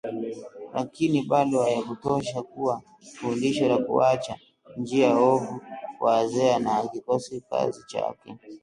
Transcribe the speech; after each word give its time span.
lakini 0.73 1.21
bado 1.21 1.59
hayakutosha 1.63 2.41
kuwa 2.41 2.81
fundisho 3.15 3.67
la 3.69 3.77
kuacha 3.77 4.37
njia 4.77 5.17
ovu 5.19 5.61
kwa 5.99 6.17
Azea 6.17 6.59
na 6.59 6.87
kikosi 6.87 7.41
kazi 7.49 7.83
chake 7.87 8.37